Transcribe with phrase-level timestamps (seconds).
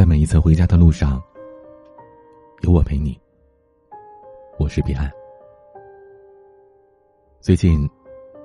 [0.00, 1.22] 在每一次回家的路上，
[2.62, 3.20] 有我陪你。
[4.58, 5.12] 我是彼岸。
[7.38, 7.86] 最近，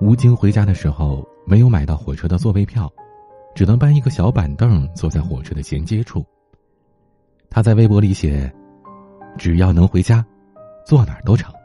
[0.02, 2.92] 吴京回家的时候没有买到火车的座位票，
[3.56, 6.26] 只能搬一个小板凳坐在火车的衔接处。
[7.50, 8.54] 他在微博里写
[9.40, 10.26] ：“只要能回家，
[10.86, 11.56] 坐哪儿都成。”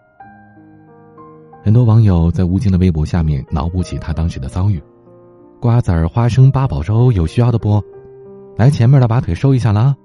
[1.65, 4.81] 很多网友在吴京的微博下面脑补起他当时的遭遇：
[5.61, 7.83] 瓜子儿、花生、八宝粥，有需要的不？
[8.57, 9.97] 来前面的把腿收一下啦！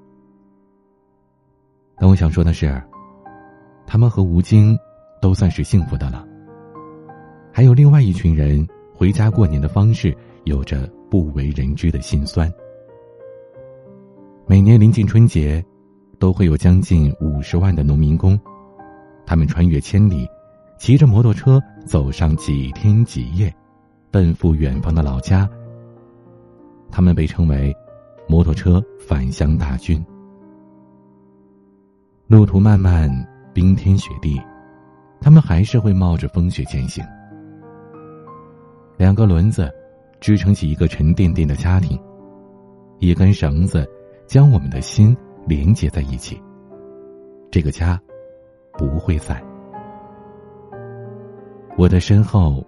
[1.98, 2.82] 但我想说的是，
[3.86, 4.78] 他们和吴京
[5.22, 6.26] 都算是幸福的了。
[7.52, 12.52] 还有另外一群人回家过年的方式有着不为人知的辛酸。
[14.46, 15.64] 每年临近春节，
[16.18, 18.40] 都会有将近五十万的农民工，
[19.26, 20.26] 他们穿越千里，
[20.78, 23.54] 骑着摩托车走上几天几夜，
[24.12, 25.50] 奔赴远方的老家。
[26.90, 27.76] 他们被称为。
[28.28, 30.04] 摩托车返乡大军，
[32.28, 33.10] 路途漫漫，
[33.54, 34.42] 冰天雪地，
[35.22, 37.06] 他们还是会冒着风雪前行。
[38.98, 39.72] 两个轮子
[40.20, 42.00] 支撑起一个沉甸甸的家庭，
[43.00, 43.88] 一根绳子
[44.26, 46.42] 将我们的心连接在一起。
[47.52, 48.02] 这个家
[48.78, 49.42] 不会散。
[51.78, 52.66] 我的身后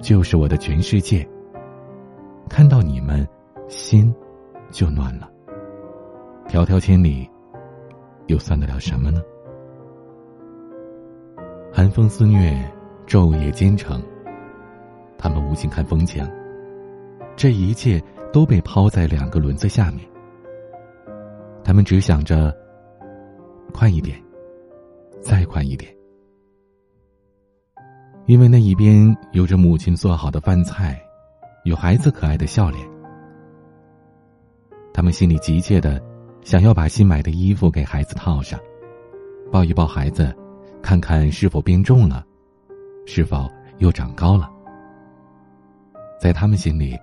[0.00, 1.26] 就是我的全世界。
[2.48, 3.26] 看到你们，
[3.68, 4.14] 心。
[4.70, 5.30] 就暖了。
[6.48, 7.28] 迢迢千里，
[8.26, 9.20] 又算得了什么呢？
[11.72, 12.66] 寒风肆虐，
[13.06, 14.02] 昼夜兼程。
[15.18, 16.26] 他们无心看风景，
[17.36, 18.02] 这一切
[18.32, 20.08] 都被抛在两个轮子下面。
[21.64, 22.56] 他们只想着
[23.72, 24.16] 快一点，
[25.20, 25.94] 再快一点，
[28.26, 30.98] 因为那一边有着母亲做好的饭菜，
[31.64, 32.97] 有孩子可爱的笑脸。
[34.92, 36.02] 他们心里急切的
[36.42, 38.58] 想要把新买的衣服给孩子套上，
[39.52, 40.34] 抱一抱孩子，
[40.82, 42.24] 看看是否变重了，
[43.06, 44.50] 是否又长高了。
[46.20, 46.96] 在他们心里，“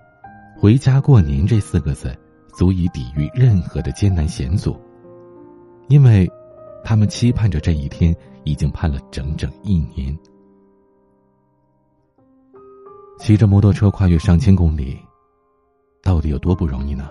[0.59, 2.13] 回家过年”这四个字
[2.53, 4.77] 足以抵御任何的艰难险阻，
[5.87, 6.29] 因为，
[6.83, 8.13] 他们期盼着这一天
[8.43, 10.17] 已经盼了整整一年。
[13.17, 14.99] 骑着摩托车跨越上千公里，
[16.03, 17.09] 到底有多不容易呢？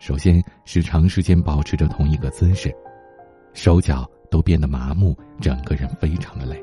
[0.00, 2.74] 首先是长时间保持着同一个姿势，
[3.52, 6.58] 手脚都变得麻木，整个人非常的累。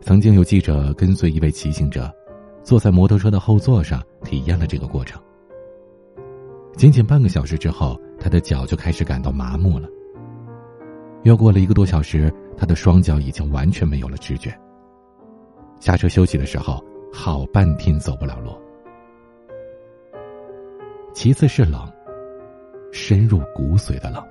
[0.00, 2.08] 曾经有记者跟随一位骑行者，
[2.62, 5.20] 坐在摩托车的后座上体验了这个过程。
[6.76, 9.88] 仅仅半个小时之后，他的脚就开始感到麻木了。
[11.24, 14.56] 又过了一个多小时，他的双脚已经完全没有了知觉。
[15.80, 16.80] 下车休息的时候，
[17.12, 18.52] 好半天走不了路。
[21.12, 21.90] 其次是冷，
[22.92, 24.24] 深入骨髓的冷。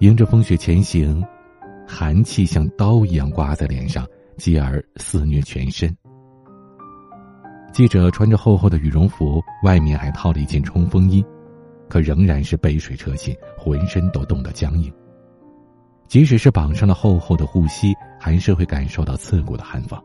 [0.00, 1.24] 迎着风雪前行，
[1.86, 5.96] 寒气像刀一样刮在脸上，继而肆虐全身。
[7.72, 11.24] 记者穿着厚厚的羽绒服，外面还套了一件冲锋衣，
[11.88, 14.92] 可仍然是杯水车薪，浑身都冻得僵硬。
[16.08, 20.02] 即使是绑上了厚厚的护膝，还是会感受到刺骨的寒风。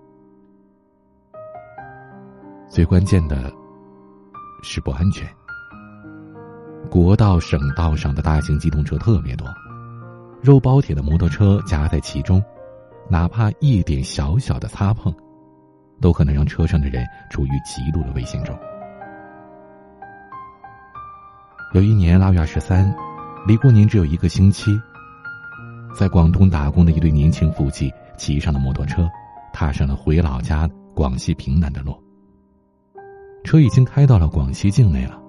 [2.69, 3.51] 最关键的。
[4.63, 5.27] 是不安全。
[6.89, 9.47] 国道、省道上的大型机动车特别多，
[10.41, 12.43] 肉包铁的摩托车夹在其中，
[13.09, 15.13] 哪怕一点小小的擦碰，
[16.01, 18.57] 都可能让车上的人处于极度的危险中。
[21.73, 22.93] 有一年腊月二十三，
[23.47, 24.79] 离过年只有一个星期，
[25.97, 29.09] 在广东打工的一对年轻夫妻骑上了摩托车，
[29.51, 32.02] 踏上了回老家广西平南的路。
[33.43, 35.21] 车已经开到了广西境内了，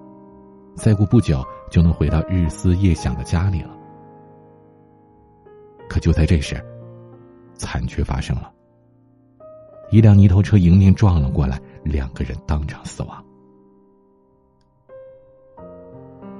[0.75, 3.69] 再过不久就能回到日思夜想的家里了。
[5.87, 6.59] 可就在这时，
[7.53, 8.51] 惨剧发生了。
[9.91, 13.23] 一辆泥头车迎面撞了过来，两个人当场死亡。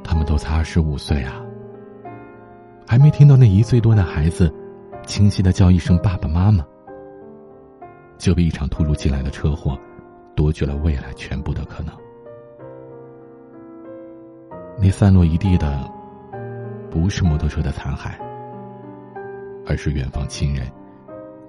[0.03, 1.43] 他们都才二十五岁啊，
[2.87, 4.51] 还没听到那一岁多的孩子
[5.05, 6.65] 清晰的叫一声“爸爸妈妈”，
[8.17, 9.77] 就被一场突如其来的车祸。
[10.35, 11.93] 夺去了未来全部的可能。
[14.77, 15.89] 那散落一地的，
[16.91, 18.11] 不是摩托车的残骸，
[19.65, 20.69] 而是远方亲人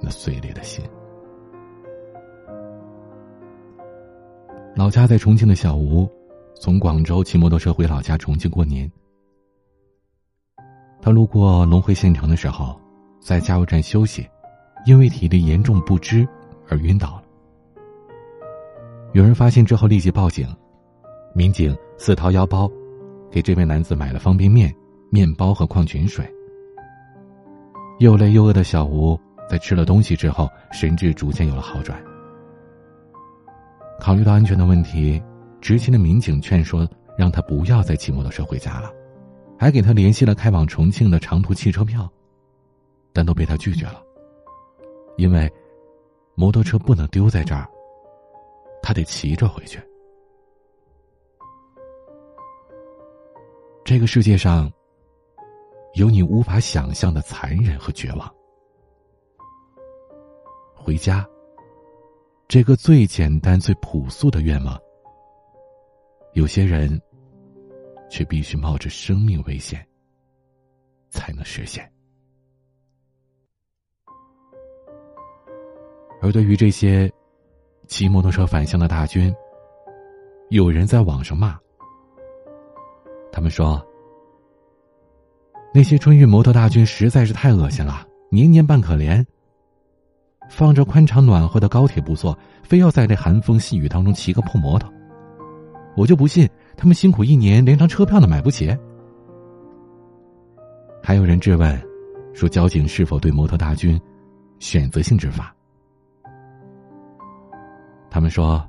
[0.01, 0.85] 那碎裂的心。
[4.77, 6.09] 老家在重庆的小吴，
[6.55, 8.91] 从广州骑摩托车回老家重庆过年。
[11.03, 12.79] 他路过龙回县城的时候，
[13.21, 14.29] 在加油站休息，
[14.85, 16.29] 因为体力严重不支
[16.69, 17.23] 而晕倒了。
[19.17, 20.47] 有人发现之后立即报警，
[21.35, 22.71] 民警自掏腰包，
[23.31, 24.71] 给这位男子买了方便面、
[25.09, 26.31] 面包和矿泉水。
[27.99, 29.19] 又累又饿的小吴，
[29.49, 31.99] 在吃了东西之后，神志逐渐有了好转。
[33.99, 35.19] 考虑到安全的问题，
[35.63, 36.87] 执勤的民警劝说
[37.17, 38.93] 让他不要再骑摩托车回家了，
[39.59, 42.07] 还给他联系了开往重庆的长途汽车票，
[43.15, 44.03] 但都被他拒绝了，
[45.17, 45.51] 因为
[46.35, 47.67] 摩托车不能丢在这儿，
[48.87, 49.83] 他得骑着回去。
[53.85, 54.73] 这个世界上，
[55.95, 58.33] 有你无法想象的残忍和绝望。
[60.73, 61.29] 回家，
[62.47, 64.81] 这个最简单、最朴素的愿望，
[66.35, 66.89] 有些人
[68.09, 69.85] 却必须冒着生命危险
[71.11, 71.93] 才能实现。
[76.23, 77.13] 而对于这些
[77.87, 79.35] 骑摩托车返乡的大军，
[80.51, 81.57] 有人在网上骂。
[83.33, 83.85] 他们说
[85.73, 89.25] ：“那些春运摩托大军实在是太恶心了，年年扮可怜。
[90.49, 94.93] 放着宽敞暖和的高铁不坐，非要在这寒风细雨当中骑个破摩托。
[95.97, 98.77] 我就不信他们辛苦一年连张车票都买不起。”
[101.03, 101.89] 还有人质问，
[102.35, 104.01] 说交警是否对摩托大军
[104.59, 105.56] 选择性执法？
[108.17, 108.67] 他们说，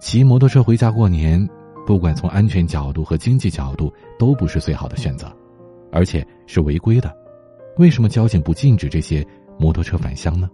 [0.00, 1.48] 骑摩托车回家过年。
[1.86, 5.32] 不管从安全角度和经济角度，都不是最好的选择，
[5.92, 7.16] 而且是违规的。
[7.78, 9.24] 为什么交警不禁止这些
[9.60, 10.50] 摩托车返乡呢？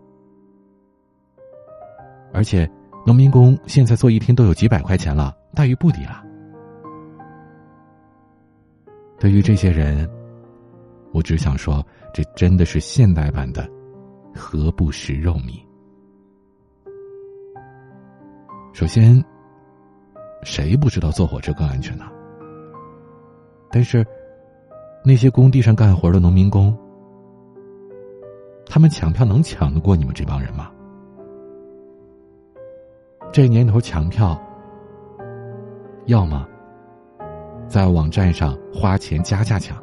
[2.30, 2.70] 而且，
[3.06, 6.22] 农民工现在做一天都有几百块钱了，待遇不低了。
[9.18, 10.06] 对于这些人，
[11.10, 13.66] 我只想说，这真的是现代版的
[14.36, 15.58] “何不食肉糜”。
[18.76, 19.24] 首先。
[20.42, 22.04] 谁不知道坐火车更安全呢？
[23.70, 24.06] 但是，
[25.02, 26.76] 那些工地上干活的农民工，
[28.66, 30.70] 他们抢票能抢得过你们这帮人吗？
[33.32, 34.38] 这年头抢票，
[36.04, 36.46] 要么
[37.66, 39.82] 在网站上花钱加价抢，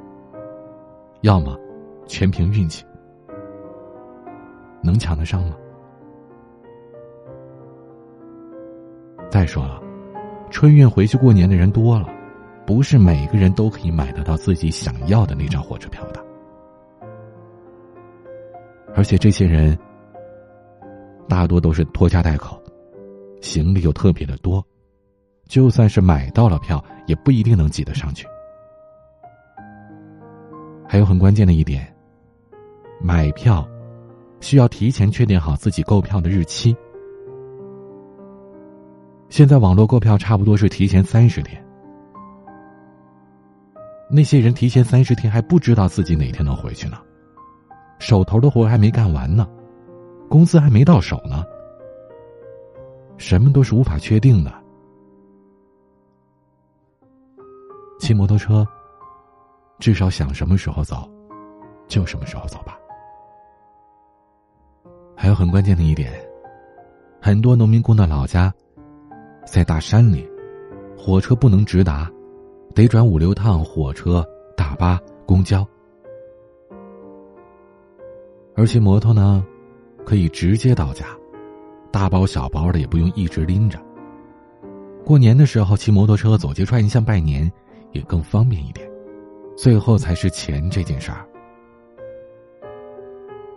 [1.21, 1.57] 要么
[2.05, 2.85] 全凭运气，
[4.83, 5.57] 能抢得上吗？
[9.33, 9.81] 再说了。
[10.51, 12.07] 春运回去过年的人多了，
[12.67, 16.23] 不是每个人都可以买得到自己想要的那张火车票的。
[18.93, 19.75] 而且这些人
[21.27, 22.61] 大多都是拖家带口，
[23.41, 24.63] 行李又特别的多，
[25.47, 28.27] 就算是买到了票，也不一定能挤得上去。
[30.87, 31.91] 还有很关键的一点，
[33.01, 33.67] 买票
[34.41, 36.77] 需要提前确定好自己购票的日期。
[39.33, 41.59] 现在网络购票差不多是提前三十天，
[44.07, 46.99] 那些人提前三十天还不知道自己哪天能回去呢，
[47.97, 49.49] 手头的活还没干完呢，
[50.29, 51.43] 工资还没到手呢，
[53.17, 54.53] 什么都是无法确定的。
[57.99, 58.63] 骑摩托车，
[59.79, 61.09] 至少想什么时候走，
[61.87, 62.77] 就什么时候走吧。
[65.17, 66.13] 还有很关键的一点，
[67.19, 68.53] 很多农民工的老家。
[69.45, 70.27] 在大山里，
[70.97, 72.11] 火车不能直达，
[72.73, 75.67] 得转五六趟火车、大巴、公交。
[78.55, 79.43] 而且摩托呢，
[80.05, 81.05] 可以直接到家，
[81.91, 83.79] 大包小包的也不用一直拎着。
[85.03, 87.51] 过年的时候骑摩托车走街串巷拜年，
[87.91, 88.89] 也更方便一点。
[89.55, 91.27] 最后才是钱这件事儿。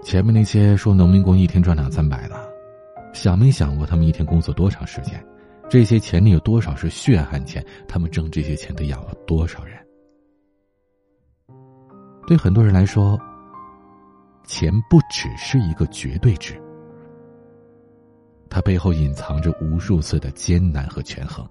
[0.03, 2.35] 前面那些说农民工一天赚两三百的，
[3.13, 5.25] 想没想过他们一天工作多长时间？
[5.69, 7.65] 这些钱里有多少是血汗钱？
[7.89, 9.77] 他们挣这些钱得养了多少人？
[12.27, 13.19] 对很多人来说，
[14.45, 16.61] 钱不只是一个绝对值，
[18.49, 21.45] 它背后隐藏着无数次的艰难和权衡。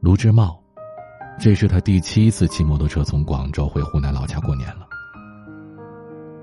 [0.00, 0.58] 卢志茂，
[1.38, 4.88] 这是他第七次骑摩托车从广州回湖南老家过年了。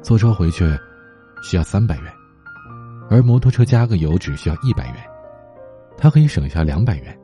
[0.03, 0.63] 坐车回去
[1.41, 2.16] 需要三百元。
[3.09, 4.95] 而摩托车加个油只需要一百元，
[5.97, 7.17] 他可以省下两百元。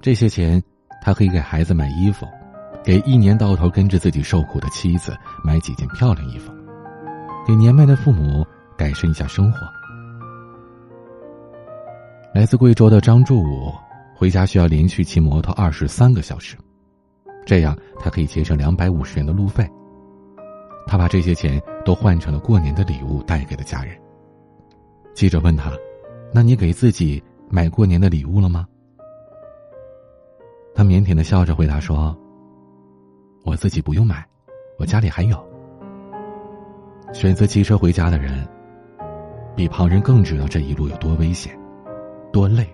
[0.00, 0.62] 这些钱，
[1.02, 2.26] 他可以给孩子买衣服，
[2.84, 6.52] 给一年到头跟着自己受苦的妻子买几件漂亮衣服，
[7.46, 9.58] 给年迈的父母改善一下生活。
[12.32, 13.72] 来自贵州的张柱武
[14.14, 16.56] 回家需要连续骑摩托二十三个小时，
[17.44, 19.68] 这样他可以节省两百五十元的路费。
[20.86, 23.94] 他把这些钱都换成了过年的礼物带给了家人。
[25.18, 25.72] 记者问他
[26.32, 27.20] ：“那你给自己
[27.50, 28.68] 买过年的礼物了吗？
[30.72, 32.16] 他腼腆的笑着回答说
[33.42, 34.24] ：“我自己不用买，
[34.78, 35.36] 我家里还有。”
[37.12, 38.46] 选择骑车回家的人，
[39.56, 41.52] 比旁人更知道这一路有多危险，
[42.32, 42.64] 多累。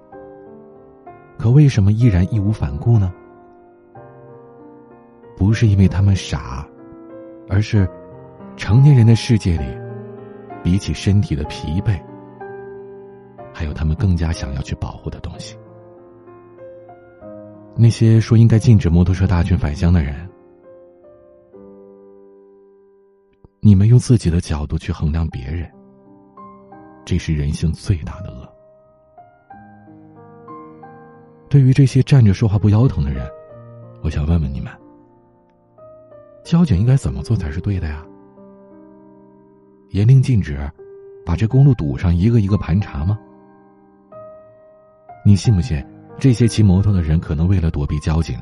[1.39, 3.11] 可为什么依然义无反顾呢？
[5.35, 6.69] 不是因为他们傻，
[7.49, 7.89] 而是
[8.55, 9.65] 成年人的世界里，
[10.63, 11.99] 比起身体的疲惫，
[13.55, 15.57] 还有他们更加想要去保护的东西。
[17.77, 20.29] 那些说应该禁止摩托车大军返乡的人，
[23.61, 25.71] 你们用自己的角度去衡量别人，
[27.05, 28.49] 这是人性最大的恶。
[31.49, 33.25] 对于这些站着说话不腰疼的人，
[34.03, 34.73] 我想问问你们：
[36.45, 38.05] 交警应该怎么做才是对的呀？
[39.91, 40.59] 严令禁止，
[41.25, 43.19] 把这公路堵上，一个一个盘查吗？
[45.27, 45.83] 你信不信？
[46.21, 48.39] 这些骑摩托的人可能为了躲避交警，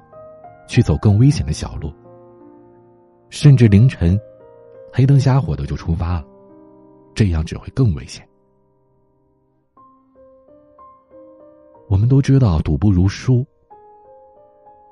[0.69, 1.93] 去走更危险的小路，
[3.31, 4.21] 甚至凌晨
[4.93, 6.25] 黑灯瞎火的就出发了，
[7.15, 8.29] 这样只会更危险。
[11.89, 13.47] 我们都知道赌不如输，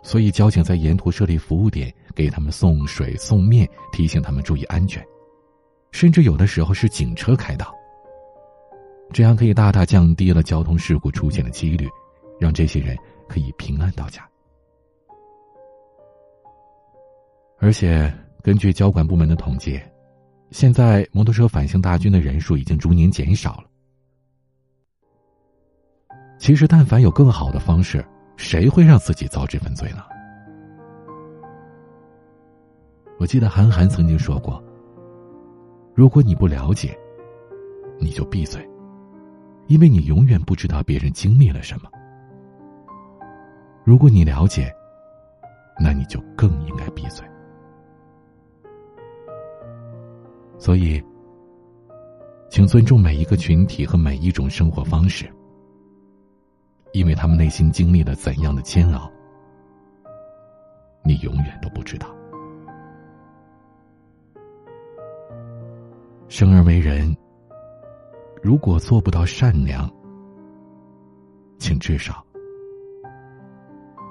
[0.02, 5.04] 所以交警在沿途设立服务点，给他们送水送面，提醒他们注意安全，
[5.90, 7.74] 甚至有的时候是警车开道，
[9.12, 11.88] 这样可以大大降低了交通事故出现的几率。
[12.40, 12.96] 让这些人
[13.28, 14.26] 可以平安到家。
[17.58, 18.10] 而且，
[18.42, 19.78] 根据交管部门的统计，
[20.50, 23.64] 现在摩托车返乡大军的人数已经逐年减少了。
[26.38, 28.02] 其实，但凡有更好的方式，
[28.38, 30.02] 谁会让自己遭这份罪呢？
[33.18, 34.64] 我记得韩寒曾经说过
[35.94, 36.98] ：“如果你不了解，
[38.00, 38.66] 你就闭嘴，
[39.70, 41.88] 因为你永远不知道别人经历了什么。”
[43.86, 44.68] 如果你了解，
[45.78, 47.24] 那你就更应该闭嘴。
[50.58, 51.00] 所以，
[52.50, 55.32] 请尊重每一个群体和每一种生活方式，
[56.92, 59.08] 因为他们内心经历了怎样的煎熬，
[61.04, 62.08] 你永远都不知道。
[66.28, 67.16] 生而为人，
[68.42, 69.90] 如果做不到善良，
[71.58, 72.24] 请至少。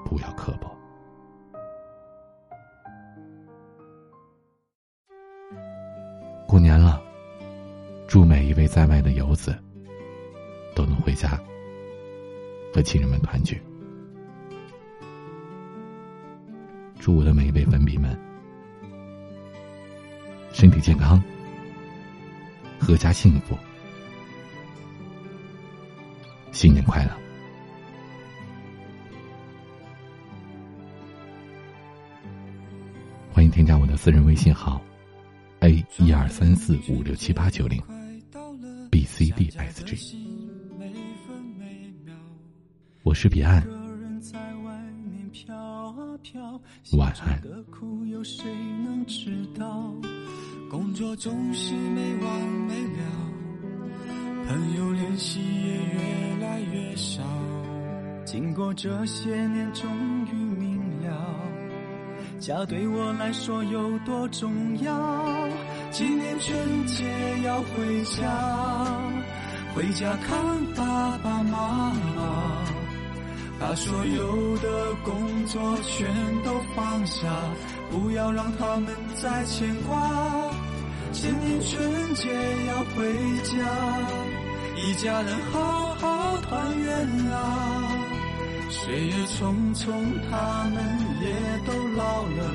[0.04, 0.70] 不要刻薄。
[6.46, 7.02] 过年了，
[8.06, 9.56] 祝每一位在外的游子
[10.74, 11.38] 都能回家
[12.72, 13.60] 和亲人们团聚。
[16.98, 18.16] 祝我的每一位粉笔们
[20.52, 21.22] 身体健康，
[22.80, 23.56] 阖家幸福，
[26.60, 27.16] 新年快乐！
[33.32, 34.78] 欢迎添加我的私人微信号
[35.60, 37.82] ：a 一二三四五六七八九零
[38.90, 39.96] ，b c d s g。
[43.04, 43.66] 我是彼岸，
[46.92, 47.40] 晚安。
[50.68, 53.29] 工作总是没完没了，
[54.50, 57.22] 朋友联系也越来越少。
[58.24, 59.88] 经过这些年，终
[60.26, 61.36] 于明了。
[62.40, 64.50] 家对我来说有多重
[64.82, 65.48] 要？
[65.92, 67.04] 今年春节
[67.44, 68.26] 要回家，
[69.72, 70.42] 回家看
[70.74, 72.64] 爸爸妈妈，
[73.60, 76.08] 把所有的工作全
[76.42, 77.28] 都放下，
[77.88, 80.50] 不要让他们再牵挂。
[81.12, 82.28] 今年春节
[82.68, 83.66] 要回家，
[84.82, 87.36] 一家人好好团圆啊！
[88.70, 89.86] 岁月匆匆，
[90.30, 90.82] 他们
[91.20, 91.26] 也
[91.66, 92.50] 都老了，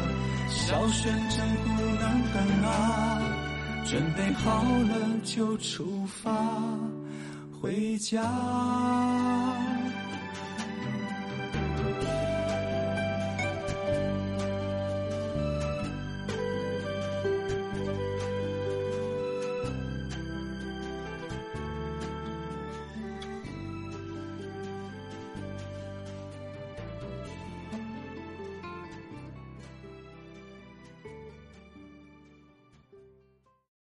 [0.49, 2.03] 孝顺真不能
[2.33, 3.21] 等啊！
[3.85, 6.31] 准备好了就出发
[7.61, 8.23] 回家。